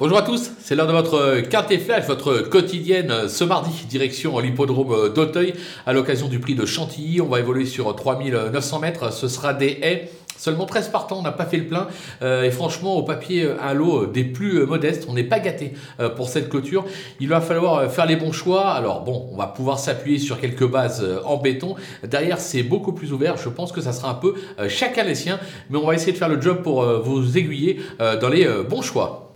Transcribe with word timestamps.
Bonjour 0.00 0.16
à 0.16 0.22
tous, 0.22 0.52
c'est 0.60 0.74
l'heure 0.76 0.86
de 0.86 0.92
votre 0.92 1.40
carte 1.40 1.76
flash, 1.76 2.06
votre 2.06 2.48
quotidienne 2.48 3.28
ce 3.28 3.44
mardi, 3.44 3.84
direction 3.86 4.38
l'hippodrome 4.38 5.12
d'Auteuil, 5.12 5.52
à 5.84 5.92
l'occasion 5.92 6.26
du 6.28 6.38
prix 6.38 6.54
de 6.54 6.64
Chantilly. 6.64 7.20
On 7.20 7.26
va 7.26 7.38
évoluer 7.38 7.66
sur 7.66 7.94
3900 7.94 8.78
mètres, 8.78 9.12
ce 9.12 9.28
sera 9.28 9.52
des 9.52 9.78
haies. 9.82 10.10
Seulement 10.38 10.64
13 10.64 10.88
partants, 10.88 11.18
on 11.18 11.22
n'a 11.22 11.32
pas 11.32 11.44
fait 11.44 11.58
le 11.58 11.66
plein. 11.66 11.86
Euh, 12.22 12.44
et 12.44 12.50
franchement, 12.50 12.94
au 12.94 13.02
papier, 13.02 13.46
à 13.60 13.74
l'eau 13.74 14.06
des 14.06 14.24
plus 14.24 14.64
modestes, 14.64 15.04
on 15.06 15.12
n'est 15.12 15.22
pas 15.22 15.38
gâté 15.38 15.74
euh, 16.00 16.08
pour 16.08 16.30
cette 16.30 16.48
clôture. 16.48 16.86
Il 17.20 17.28
va 17.28 17.42
falloir 17.42 17.92
faire 17.92 18.06
les 18.06 18.16
bons 18.16 18.32
choix. 18.32 18.70
Alors 18.70 19.02
bon, 19.02 19.28
on 19.30 19.36
va 19.36 19.48
pouvoir 19.48 19.78
s'appuyer 19.78 20.18
sur 20.18 20.40
quelques 20.40 20.66
bases 20.66 21.06
en 21.26 21.36
béton. 21.36 21.74
Derrière, 22.04 22.40
c'est 22.40 22.62
beaucoup 22.62 22.94
plus 22.94 23.12
ouvert. 23.12 23.36
Je 23.36 23.50
pense 23.50 23.70
que 23.70 23.82
ça 23.82 23.92
sera 23.92 24.08
un 24.08 24.14
peu 24.14 24.32
chacun 24.66 25.04
les 25.04 25.14
siens. 25.14 25.38
Mais 25.68 25.76
on 25.76 25.84
va 25.84 25.94
essayer 25.94 26.12
de 26.12 26.16
faire 26.16 26.30
le 26.30 26.40
job 26.40 26.62
pour 26.62 26.86
vous 27.00 27.36
aiguiller 27.36 27.80
dans 27.98 28.30
les 28.30 28.48
bons 28.66 28.80
choix. 28.80 29.29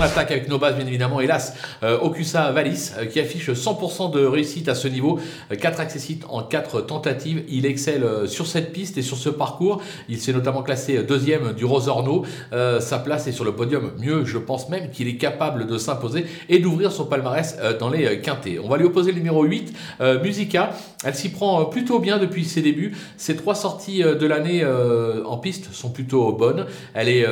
Attaque 0.00 0.30
avec 0.30 0.48
nos 0.48 0.58
bases, 0.58 0.76
bien 0.76 0.86
évidemment. 0.86 1.20
Hélas, 1.20 1.54
euh, 1.82 1.98
Okusa 2.00 2.52
Valis, 2.52 2.92
euh, 2.96 3.04
qui 3.04 3.20
affiche 3.20 3.50
100% 3.50 4.10
de 4.10 4.24
réussite 4.24 4.66
à 4.70 4.74
ce 4.74 4.88
niveau. 4.88 5.18
4 5.50 5.78
euh, 5.78 5.82
accessites 5.82 6.24
en 6.30 6.42
4 6.42 6.80
tentatives. 6.80 7.44
Il 7.50 7.66
excelle 7.66 8.06
sur 8.26 8.46
cette 8.46 8.72
piste 8.72 8.96
et 8.96 9.02
sur 9.02 9.18
ce 9.18 9.28
parcours. 9.28 9.82
Il 10.08 10.18
s'est 10.18 10.32
notamment 10.32 10.62
classé 10.62 11.02
deuxième 11.02 11.52
du 11.52 11.66
Rosorno. 11.66 12.24
sa 12.50 12.98
place 12.98 13.26
est 13.26 13.32
sur 13.32 13.44
le 13.44 13.52
podium. 13.52 13.92
Mieux, 13.98 14.24
je 14.24 14.38
pense 14.38 14.70
même 14.70 14.90
qu'il 14.90 15.06
est 15.06 15.16
capable 15.16 15.66
de 15.66 15.76
s'imposer 15.76 16.24
et 16.48 16.60
d'ouvrir 16.60 16.92
son 16.92 17.04
palmarès 17.04 17.58
dans 17.78 17.90
les 17.90 18.20
quintés. 18.20 18.58
On 18.58 18.68
va 18.68 18.78
lui 18.78 18.84
opposer 18.84 19.12
le 19.12 19.18
numéro 19.18 19.44
8, 19.44 19.74
Musica. 20.22 20.70
Elle 21.04 21.14
s'y 21.14 21.30
prend 21.30 21.66
plutôt 21.66 21.98
bien 21.98 22.18
depuis 22.18 22.44
ses 22.44 22.62
débuts. 22.62 22.96
Ses 23.16 23.36
trois 23.36 23.54
sorties 23.54 24.02
de 24.02 24.26
l'année 24.26 24.64
en 24.64 25.36
piste 25.38 25.72
sont 25.72 25.90
plutôt 25.90 26.32
bonnes. 26.32 26.66
Elle 26.94 27.08
est 27.08 27.26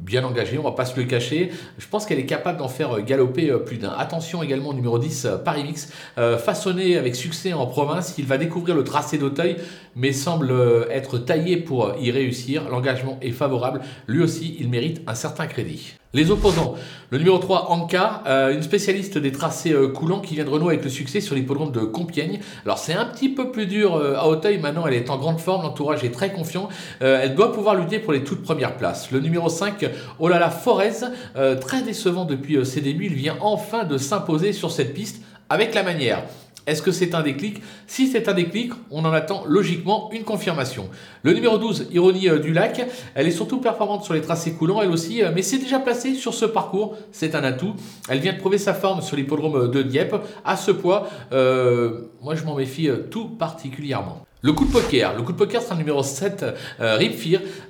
bien 0.00 0.24
engagée, 0.24 0.58
on 0.58 0.62
va 0.62 0.72
pas 0.72 0.84
se 0.84 0.98
le 0.98 1.06
cacher. 1.06 1.50
Je 1.78 1.86
pense 1.88 2.05
qu'elle 2.06 2.18
est 2.18 2.26
capable 2.26 2.58
d'en 2.58 2.68
faire 2.68 3.02
galoper 3.02 3.50
euh, 3.50 3.58
plus 3.58 3.78
d'un. 3.78 3.90
Attention 3.90 4.42
également 4.42 4.70
au 4.70 4.74
numéro 4.74 4.98
10, 4.98 5.24
euh, 5.24 5.36
Paris 5.38 5.64
Mix, 5.64 5.92
euh, 6.18 6.38
façonné 6.38 6.96
avec 6.96 7.14
succès 7.14 7.52
en 7.52 7.66
province. 7.66 8.14
Il 8.18 8.26
va 8.26 8.38
découvrir 8.38 8.74
le 8.74 8.84
tracé 8.84 9.18
d'Auteuil, 9.18 9.56
mais 9.94 10.12
semble 10.12 10.54
être 10.90 11.18
taillé 11.18 11.56
pour 11.56 11.94
y 12.00 12.10
réussir. 12.10 12.68
L'engagement 12.70 13.18
est 13.20 13.32
favorable. 13.32 13.80
Lui 14.06 14.22
aussi, 14.22 14.56
il 14.58 14.68
mérite 14.68 15.02
un 15.06 15.14
certain 15.14 15.46
crédit. 15.46 15.94
Les 16.16 16.30
opposants. 16.30 16.74
Le 17.10 17.18
numéro 17.18 17.36
3, 17.36 17.70
Anka, 17.70 18.22
une 18.50 18.62
spécialiste 18.62 19.18
des 19.18 19.30
tracés 19.30 19.74
coulants 19.94 20.20
qui 20.20 20.34
vient 20.34 20.44
de 20.44 20.50
renouer 20.50 20.74
avec 20.74 20.84
le 20.84 20.90
succès 20.90 21.20
sur 21.20 21.34
l'hippodrome 21.34 21.70
de 21.70 21.80
Compiègne. 21.80 22.40
Alors 22.64 22.78
c'est 22.78 22.94
un 22.94 23.04
petit 23.04 23.28
peu 23.28 23.52
plus 23.52 23.66
dur 23.66 23.94
à 23.94 24.26
Auteuil, 24.26 24.58
maintenant 24.58 24.86
elle 24.86 24.94
est 24.94 25.10
en 25.10 25.18
grande 25.18 25.38
forme, 25.38 25.62
l'entourage 25.62 26.02
est 26.04 26.10
très 26.10 26.32
confiant. 26.32 26.68
elle 27.00 27.34
doit 27.34 27.52
pouvoir 27.52 27.76
lutter 27.76 27.98
pour 27.98 28.12
les 28.12 28.24
toutes 28.24 28.42
premières 28.42 28.76
places. 28.76 29.12
Le 29.12 29.20
numéro 29.20 29.48
5, 29.48 29.84
Oh 30.18 30.28
là 30.28 30.38
là, 30.38 30.50
Forez, 30.50 31.04
euh, 31.36 31.56
très 31.56 31.82
décevant 31.82 32.24
depuis 32.24 32.56
euh, 32.56 32.64
ses 32.64 32.80
débuts, 32.80 33.06
il 33.06 33.14
vient 33.14 33.36
enfin 33.40 33.84
de 33.84 33.98
s'imposer 33.98 34.52
sur 34.52 34.70
cette 34.70 34.94
piste 34.94 35.22
avec 35.48 35.74
la 35.74 35.82
manière. 35.82 36.22
Est-ce 36.66 36.82
que 36.82 36.90
c'est 36.90 37.14
un 37.14 37.22
déclic? 37.22 37.62
Si 37.86 38.06
c'est 38.08 38.28
un 38.28 38.34
déclic, 38.34 38.72
on 38.90 39.04
en 39.04 39.12
attend 39.12 39.44
logiquement 39.46 40.10
une 40.12 40.24
confirmation. 40.24 40.88
Le 41.22 41.32
numéro 41.32 41.58
12, 41.58 41.88
Ironie 41.92 42.28
euh, 42.28 42.38
du 42.38 42.52
Lac, 42.52 42.86
elle 43.14 43.26
est 43.26 43.32
surtout 43.32 43.58
performante 43.58 44.04
sur 44.04 44.14
les 44.14 44.20
tracés 44.20 44.52
coulants, 44.52 44.82
elle 44.82 44.90
aussi, 44.90 45.22
mais 45.34 45.42
c'est 45.42 45.58
déjà 45.58 45.78
placé 45.78 46.14
sur 46.14 46.34
ce 46.34 46.44
parcours, 46.44 46.96
c'est 47.12 47.34
un 47.34 47.44
atout. 47.44 47.74
Elle 48.08 48.18
vient 48.18 48.32
de 48.32 48.38
prouver 48.38 48.58
sa 48.58 48.74
forme 48.74 49.00
sur 49.02 49.16
l'hippodrome 49.16 49.70
de 49.70 49.82
Dieppe. 49.82 50.16
À 50.44 50.56
ce 50.56 50.70
poids, 50.70 51.08
moi 51.30 52.34
je 52.34 52.44
m'en 52.44 52.56
méfie 52.56 52.90
tout 53.10 53.28
particulièrement. 53.28 54.26
Le 54.46 54.52
coup 54.52 54.64
de 54.64 54.70
poker. 54.70 55.12
Le 55.16 55.22
coup 55.22 55.32
de 55.32 55.36
poker 55.36 55.60
sera 55.60 55.74
numéro 55.74 56.04
7, 56.04 56.44
euh. 56.78 57.00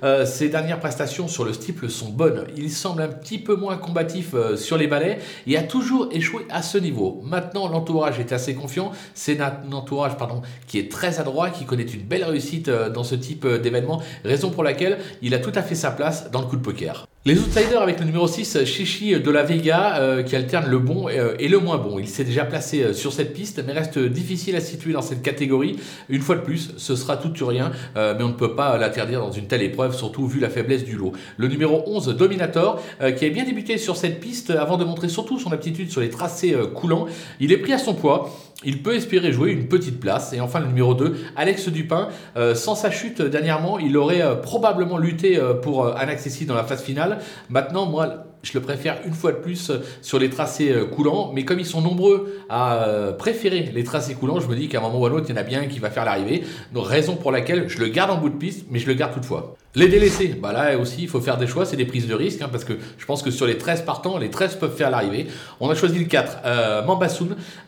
Euh, 0.03 0.25
ses 0.27 0.47
dernières 0.47 0.79
prestations 0.79 1.27
sur 1.27 1.43
le 1.43 1.51
steeple 1.51 1.89
sont 1.89 2.09
bonnes. 2.09 2.45
Il 2.55 2.69
semble 2.69 3.01
un 3.01 3.07
petit 3.07 3.39
peu 3.39 3.55
moins 3.55 3.77
combatif 3.77 4.35
euh, 4.35 4.55
sur 4.55 4.77
les 4.77 4.85
balais 4.85 5.17
et 5.47 5.57
a 5.57 5.63
toujours 5.63 6.09
échoué 6.11 6.45
à 6.51 6.61
ce 6.61 6.77
niveau. 6.77 7.19
Maintenant, 7.23 7.67
l'entourage 7.67 8.19
est 8.19 8.31
assez 8.31 8.53
confiant. 8.53 8.91
C'est 9.15 9.41
un 9.41 9.71
entourage 9.71 10.17
pardon, 10.17 10.43
qui 10.67 10.77
est 10.77 10.91
très 10.91 11.19
adroit, 11.19 11.49
qui 11.49 11.65
connaît 11.65 11.81
une 11.81 12.03
belle 12.03 12.25
réussite 12.25 12.69
dans 12.69 13.03
ce 13.03 13.15
type 13.15 13.47
d'événement, 13.47 14.03
raison 14.23 14.51
pour 14.51 14.63
laquelle 14.63 14.99
il 15.23 15.33
a 15.33 15.39
tout 15.39 15.53
à 15.55 15.63
fait 15.63 15.73
sa 15.73 15.89
place 15.89 16.29
dans 16.29 16.41
le 16.41 16.45
coup 16.45 16.57
de 16.57 16.61
poker. 16.61 17.07
Les 17.27 17.37
outsiders 17.39 17.81
avec 17.81 17.99
le 17.99 18.05
numéro 18.05 18.25
6, 18.25 18.63
Chichi 18.63 19.19
de 19.19 19.31
la 19.31 19.43
Vega, 19.43 19.97
euh, 19.97 20.23
qui 20.23 20.33
alterne 20.33 20.69
le 20.69 20.79
bon 20.79 21.09
euh, 21.09 21.35
et 21.39 21.49
le 21.49 21.59
moins 21.59 21.77
bon. 21.77 21.99
Il 21.99 22.07
s'est 22.07 22.23
déjà 22.23 22.45
placé 22.45 22.81
euh, 22.81 22.93
sur 22.93 23.11
cette 23.11 23.33
piste, 23.33 23.61
mais 23.67 23.73
reste 23.73 23.99
difficile 23.99 24.55
à 24.55 24.61
situer 24.61 24.93
dans 24.93 25.01
cette 25.01 25.21
catégorie. 25.21 25.75
Une 26.07 26.21
fois 26.21 26.37
de 26.37 26.41
plus, 26.41 26.71
ce 26.77 26.95
sera 26.95 27.17
tout 27.17 27.43
ou 27.43 27.45
rien, 27.45 27.73
mais 27.97 28.23
on 28.23 28.29
ne 28.29 28.33
peut 28.33 28.55
pas 28.55 28.77
l'interdire 28.77 29.19
dans 29.19 29.33
une 29.33 29.45
telle 29.45 29.61
épreuve, 29.61 29.93
surtout 29.93 30.25
vu 30.25 30.39
la 30.39 30.49
faiblesse 30.49 30.85
du 30.85 30.95
lot. 30.95 31.11
Le 31.35 31.49
numéro 31.49 31.83
11, 31.85 32.15
Dominator, 32.15 32.81
qui 33.17 33.25
a 33.25 33.29
bien 33.29 33.43
débuté 33.43 33.77
sur 33.77 33.97
cette 33.97 34.21
piste 34.21 34.51
avant 34.51 34.77
de 34.77 34.85
montrer 34.85 35.09
surtout 35.09 35.37
son 35.37 35.51
aptitude 35.51 35.91
sur 35.91 35.99
les 35.99 36.09
tracés 36.09 36.55
coulants. 36.75 37.07
Il 37.41 37.51
est 37.51 37.57
pris 37.57 37.73
à 37.73 37.77
son 37.77 37.93
poids. 37.93 38.31
Il 38.63 38.81
peut 38.81 38.95
espérer 38.95 39.31
jouer 39.31 39.51
une 39.51 39.67
petite 39.67 39.99
place. 39.99 40.33
Et 40.33 40.41
enfin, 40.41 40.59
le 40.59 40.65
numéro 40.65 40.95
2, 40.95 41.15
Alex 41.35 41.69
Dupin. 41.69 42.09
Euh, 42.37 42.55
sans 42.55 42.73
sa 42.73 42.89
chute 42.89 43.21
dernièrement, 43.21 43.77
il 43.77 43.95
aurait 43.97 44.23
euh, 44.23 44.33
probablement 44.33 44.97
lutté 44.97 45.37
euh, 45.37 45.53
pour 45.53 45.85
un 45.85 46.07
accessible 46.07 46.49
dans 46.49 46.55
la 46.55 46.63
phase 46.63 46.81
finale. 46.81 47.19
Maintenant, 47.49 47.85
moi, 47.85 48.25
je 48.41 48.53
le 48.55 48.61
préfère 48.61 48.97
une 49.05 49.13
fois 49.13 49.31
de 49.31 49.37
plus 49.37 49.71
sur 50.01 50.17
les 50.17 50.31
tracés 50.31 50.73
coulants. 50.95 51.31
Mais 51.35 51.45
comme 51.45 51.59
ils 51.59 51.65
sont 51.67 51.81
nombreux 51.81 52.33
à 52.49 52.87
préférer 53.17 53.71
les 53.73 53.83
tracés 53.83 54.13
coulants, 54.13 54.39
je 54.39 54.47
me 54.47 54.55
dis 54.55 54.69
qu'à 54.69 54.79
un 54.79 54.81
moment 54.81 54.99
ou 54.99 55.05
à 55.05 55.09
un 55.09 55.13
autre, 55.13 55.25
il 55.27 55.35
y 55.35 55.37
en 55.37 55.41
a 55.41 55.43
bien 55.43 55.65
qui 55.67 55.79
va 55.79 55.89
faire 55.89 56.05
l'arrivée. 56.05 56.43
Donc, 56.73 56.87
raison 56.87 57.15
pour 57.15 57.31
laquelle 57.31 57.67
je 57.67 57.79
le 57.79 57.87
garde 57.87 58.11
en 58.11 58.17
bout 58.17 58.29
de 58.29 58.37
piste, 58.37 58.67
mais 58.69 58.79
je 58.79 58.87
le 58.87 58.93
garde 58.93 59.13
toutefois. 59.13 59.55
Les 59.77 59.87
délaissés, 59.87 60.29
bah 60.29 60.51
là 60.53 60.75
aussi, 60.79 61.03
il 61.03 61.07
faut 61.07 61.21
faire 61.21 61.37
des 61.37 61.45
choix, 61.45 61.63
c'est 61.63 61.75
des 61.75 61.85
prises 61.85 62.07
de 62.07 62.15
risque, 62.15 62.41
hein, 62.41 62.49
parce 62.51 62.63
que 62.63 62.73
je 62.97 63.05
pense 63.05 63.21
que 63.21 63.29
sur 63.29 63.45
les 63.45 63.59
13 63.59 63.83
partants, 63.83 64.17
les 64.17 64.31
13 64.31 64.55
peuvent 64.55 64.75
faire 64.75 64.89
l'arrivée. 64.89 65.27
On 65.59 65.69
a 65.69 65.75
choisi 65.75 65.99
le 65.99 66.05
4, 66.05 66.37
euh, 66.45 66.81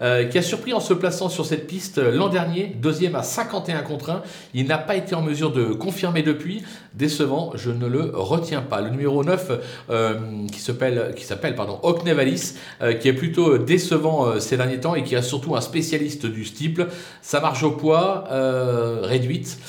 euh, 0.02 0.24
qui 0.26 0.40
a 0.40 0.42
surpris 0.42 0.74
en 0.74 0.80
se 0.80 0.96
plaçant 0.96 1.30
sur 1.30 1.46
cette 1.46 1.68
piste 1.68 2.00
euh, 2.00 2.12
l'an 2.12 2.30
dernier, 2.30 2.76
deuxième 2.82 3.14
à 3.14 3.22
51 3.22 3.82
contre 3.84 4.10
1. 4.10 4.24
Il 4.56 4.66
n'a 4.66 4.80
pas 4.80 4.96
été 4.96 5.14
en 5.14 5.22
mesure 5.22 5.52
de 5.52 5.66
confirmer 5.66 6.24
depuis. 6.24 6.64
Décevant, 6.96 7.52
je 7.54 7.70
ne 7.70 7.86
le 7.86 8.10
retiens 8.16 8.62
pas. 8.62 8.82
Le 8.82 8.90
numéro 8.90 9.24
9, 9.24 9.52
euh, 9.92 10.16
qui 10.52 10.62
s'appelle, 10.62 11.14
qui 11.16 11.26
s'appelle 11.26 11.54
pardon, 11.54 11.78
Oknevalis, 11.84 12.56
qui 13.00 13.08
est 13.08 13.14
plutôt 13.14 13.60
décevant 13.60 14.40
ces 14.40 14.58
derniers 14.58 14.80
temps 14.80 14.96
et 14.96 15.04
qui 15.04 15.16
a 15.16 15.22
surtout 15.22 15.56
un 15.56 15.62
spécialiste 15.62 16.26
du 16.26 16.44
steeple. 16.44 16.88
Sa 17.22 17.40
marge 17.40 17.64
au 17.64 17.72
poids 17.72 18.24
réduite. 19.04 19.60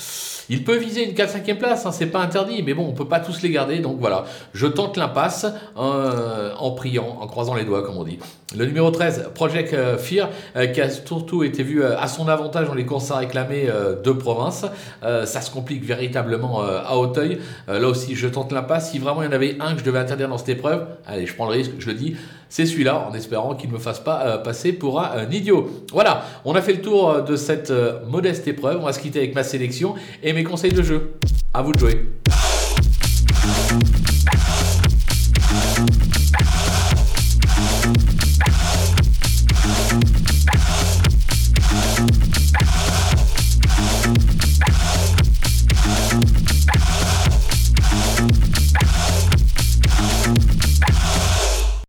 Il 0.51 0.65
peut 0.65 0.75
viser 0.75 1.07
une 1.07 1.15
4-5e 1.15 1.55
place, 1.55 1.85
hein, 1.85 1.93
c'est 1.93 2.07
pas 2.07 2.19
interdit, 2.19 2.61
mais 2.61 2.73
bon, 2.73 2.85
on 2.85 2.91
peut 2.91 3.07
pas 3.07 3.21
tous 3.21 3.41
les 3.41 3.51
garder, 3.51 3.79
donc 3.79 3.99
voilà. 4.01 4.25
Je 4.53 4.67
tente 4.67 4.97
l'impasse 4.97 5.45
euh, 5.77 6.51
en 6.59 6.71
priant, 6.71 7.19
en 7.21 7.27
croisant 7.27 7.55
les 7.55 7.63
doigts, 7.63 7.83
comme 7.83 7.95
on 7.95 8.03
dit. 8.03 8.19
Le 8.57 8.65
numéro 8.65 8.91
13, 8.91 9.29
Project 9.33 9.73
euh, 9.73 9.97
Fear, 9.97 10.29
euh, 10.57 10.67
qui 10.67 10.81
a 10.81 10.89
surtout 10.89 11.45
été 11.45 11.63
vu 11.63 11.85
à 11.85 12.05
son 12.09 12.27
avantage 12.27 12.67
dans 12.67 12.73
les 12.73 12.85
courses 12.85 13.11
à 13.11 13.19
réclamer 13.19 13.69
de 14.03 14.11
province. 14.11 14.65
ça 15.01 15.41
se 15.41 15.51
complique 15.51 15.85
véritablement 15.85 16.61
à 16.61 16.97
Hauteuil. 16.97 17.39
là 17.69 17.87
aussi, 17.87 18.15
je 18.15 18.27
tente 18.27 18.51
l'impasse. 18.51 18.91
Si 18.91 18.99
vraiment 18.99 19.23
il 19.23 19.27
y 19.27 19.29
en 19.29 19.31
avait 19.31 19.55
un 19.61 19.73
que 19.73 19.79
je 19.79 19.85
devais 19.85 19.99
interdire 19.99 20.27
dans 20.27 20.37
cette 20.37 20.49
épreuve, 20.49 20.85
allez, 21.07 21.27
je 21.27 21.33
prends 21.33 21.45
le 21.45 21.53
risque, 21.53 21.71
je 21.79 21.87
le 21.87 21.93
dis, 21.93 22.17
c'est 22.51 22.65
celui-là, 22.65 23.07
en 23.09 23.13
espérant 23.15 23.55
qu'il 23.55 23.69
ne 23.69 23.75
me 23.75 23.79
fasse 23.79 24.01
pas 24.01 24.37
passer 24.39 24.73
pour 24.73 25.01
un 25.01 25.29
idiot. 25.31 25.85
Voilà, 25.93 26.25
on 26.43 26.53
a 26.53 26.61
fait 26.61 26.73
le 26.73 26.81
tour 26.81 27.23
de 27.23 27.37
cette 27.37 27.71
modeste 28.09 28.45
épreuve. 28.45 28.79
On 28.81 28.85
va 28.85 28.93
se 28.93 28.99
quitter 28.99 29.19
avec 29.19 29.33
ma 29.33 29.43
sélection 29.43 29.95
et 30.21 30.33
mes 30.33 30.43
conseils 30.43 30.73
de 30.73 30.83
jeu. 30.83 31.13
À 31.53 31.61
vous 31.61 31.71
de 31.71 31.79
jouer. 31.79 32.05